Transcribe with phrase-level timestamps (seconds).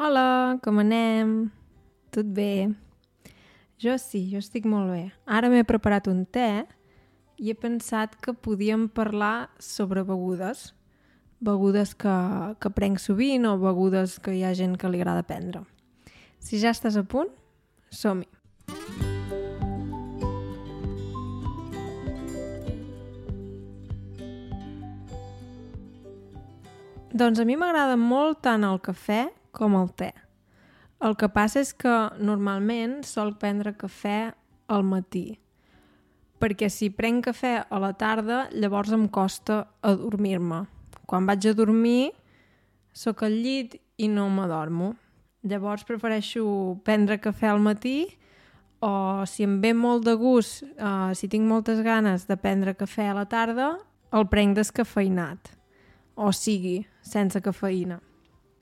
[0.00, 1.50] Hola, com anem?
[2.08, 2.70] Tot bé?
[3.76, 5.00] Jo sí, jo estic molt bé.
[5.28, 6.62] Ara m'he preparat un te
[7.36, 10.70] i he pensat que podíem parlar sobre begudes.
[11.44, 12.14] Begudes que,
[12.56, 15.66] que prenc sovint o begudes que hi ha gent que li agrada prendre.
[16.40, 17.28] Si ja estàs a punt,
[17.92, 18.24] som-hi.
[27.12, 30.10] Doncs a mi m'agrada molt tant el cafè com el te.
[31.00, 34.32] El que passa és que normalment sol prendre cafè
[34.70, 35.38] al matí,
[36.40, 40.64] perquè si prenc cafè a la tarda llavors em costa adormir-me.
[41.08, 42.12] Quan vaig a dormir
[42.92, 44.94] sóc al llit i no m'adormo.
[45.42, 46.44] Llavors prefereixo
[46.84, 48.10] prendre cafè al matí
[48.80, 53.10] o si em ve molt de gust, uh, si tinc moltes ganes de prendre cafè
[53.10, 53.74] a la tarda,
[54.12, 55.52] el prenc descafeinat,
[56.16, 58.00] o sigui, sense cafeïna.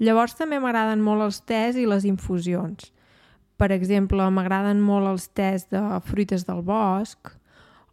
[0.00, 2.88] Llavors també m'agraden molt els tés i les infusions.
[3.60, 7.34] Per exemple, m'agraden molt els tés de fruites del bosc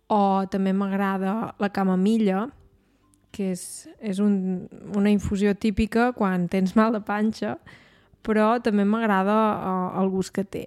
[0.08, 2.46] o també m'agrada la camamilla,
[3.36, 7.58] que és, és un, una infusió típica quan tens mal de panxa,
[8.24, 10.66] però també m'agrada uh, el gust que té.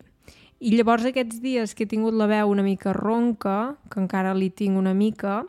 [0.60, 4.50] I llavors aquests dies que he tingut la veu una mica ronca, que encara li
[4.52, 5.41] tinc una mica,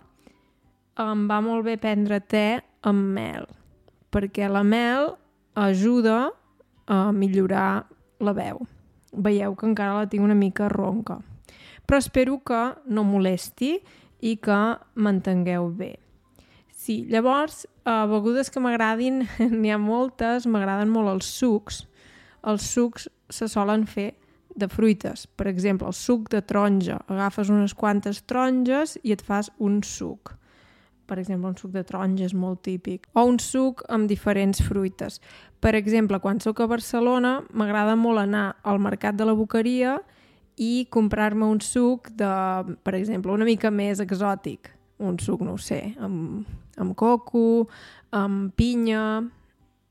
[0.99, 3.49] em va molt bé prendre te amb mel,
[4.11, 5.11] perquè la mel
[5.55, 6.31] ajuda
[6.87, 7.87] a millorar
[8.19, 8.61] la veu.
[9.11, 11.19] Veieu que encara la tinc una mica ronca.
[11.85, 13.75] Però espero que no molesti
[14.21, 14.59] i que
[14.95, 15.95] m'entengueu bé.
[16.71, 19.25] Sí, llavors, a begudes que m'agradin,
[19.61, 21.83] n'hi ha moltes, m'agraden molt els sucs.
[22.47, 24.13] Els sucs se solen fer
[24.55, 25.27] de fruites.
[25.27, 26.99] Per exemple, el suc de taronja.
[27.11, 30.35] Agafes unes quantes taronges i et fas un suc
[31.11, 35.19] per exemple, un suc de taronja és molt típic, o un suc amb diferents fruites.
[35.59, 39.97] Per exemple, quan sóc a Barcelona, m'agrada molt anar al mercat de la Boqueria
[40.55, 42.31] i comprar-me un suc de,
[42.87, 44.71] per exemple, una mica més exòtic.
[45.03, 46.47] Un suc, no sé, amb,
[46.79, 47.67] amb coco,
[48.15, 49.03] amb pinya,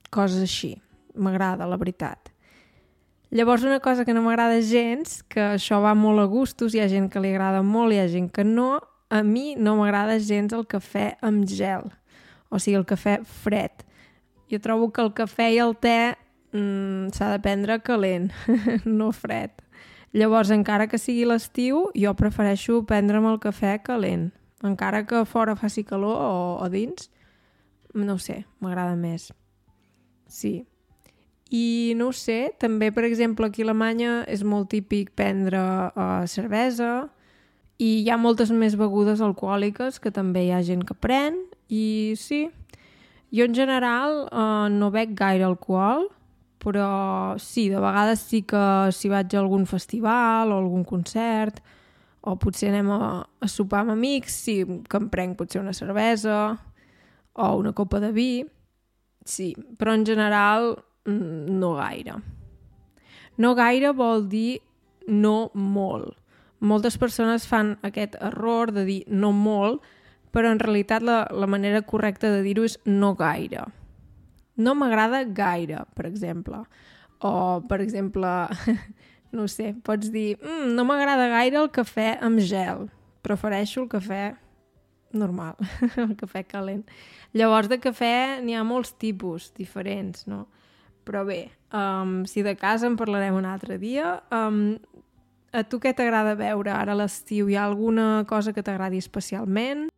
[0.08, 0.72] coses així.
[1.20, 2.32] M'agrada, la veritat.
[3.30, 6.88] Llavors, una cosa que no m'agrada gens, que això va molt a gustos, hi ha
[6.88, 8.78] gent que li agrada molt, hi ha gent que no,
[9.10, 11.90] a mi no m'agrada gens el cafè amb gel,
[12.48, 13.84] o sigui, el cafè fred.
[14.50, 16.14] Jo trobo que el cafè i el te
[16.54, 18.30] mm, s'ha de prendre calent,
[18.86, 19.50] no fred.
[20.14, 24.30] Llavors, encara que sigui l'estiu, jo prefereixo prendre'm el cafè calent.
[24.66, 27.10] Encara que fora faci calor o, o dins,
[27.94, 29.30] no sé, m'agrada més.
[30.30, 30.66] Sí.
[31.50, 37.08] I no sé, també, per exemple, aquí a Alemanya és molt típic prendre uh, cervesa,
[37.80, 41.38] i hi ha moltes més begudes alcohòliques que també hi ha gent que pren
[41.72, 42.44] i sí,
[43.32, 46.10] jo en general eh, no bec gaire alcohol
[46.60, 51.62] però sí, de vegades sí que si vaig a algun festival o algun concert
[52.20, 56.36] o potser anem a, a sopar amb amics, sí que em prenc potser una cervesa
[57.32, 58.44] o una copa de vi,
[59.24, 60.74] sí, però en general
[61.08, 62.18] mm, no gaire.
[63.40, 64.60] No gaire vol dir
[65.08, 66.19] no molt
[66.60, 69.82] moltes persones fan aquest error de dir no molt,
[70.30, 73.64] però en realitat la, la manera correcta de dir-ho és no gaire.
[74.60, 76.62] No m'agrada gaire, per exemple.
[77.20, 78.28] O, per exemple,
[79.36, 82.86] no sé, pots dir mm, no m'agrada gaire el cafè amb gel.
[83.24, 84.22] Prefereixo el cafè
[85.12, 85.56] normal,
[86.04, 86.84] el cafè calent.
[87.36, 90.46] Llavors, de cafè n'hi ha molts tipus diferents, no?
[91.06, 94.76] Però bé, um, si de casa en parlarem un altre dia, um,
[95.52, 97.48] a tu què t'agrada veure ara a l'estiu?
[97.50, 99.88] Hi ha alguna cosa que t'agradi especialment?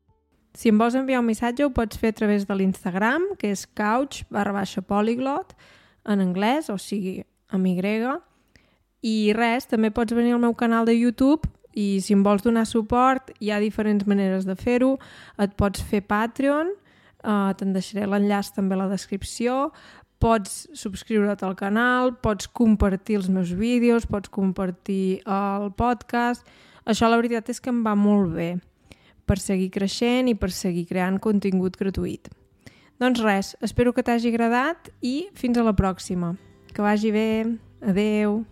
[0.56, 3.64] Si em vols enviar un missatge ho pots fer a través de l'Instagram, que és
[3.78, 5.54] couch barra baixa polyglot,
[6.04, 8.12] en anglès, o sigui, amb Y.
[9.02, 12.66] I res, també pots venir al meu canal de YouTube i si em vols donar
[12.68, 14.98] suport hi ha diferents maneres de fer-ho.
[15.40, 16.70] Et pots fer Patreon,
[17.24, 19.72] uh, te'n deixaré l'enllaç també a la descripció,
[20.22, 26.46] pots subscriure't al canal, pots compartir els meus vídeos, pots compartir el podcast.
[26.86, 28.52] Això la veritat és que em va molt bé
[29.26, 32.30] per seguir creixent i per seguir creant contingut gratuït.
[33.02, 36.36] Doncs res, espero que t'hagi agradat i fins a la pròxima.
[36.72, 37.28] Que vagi bé.
[37.82, 38.42] Adeu.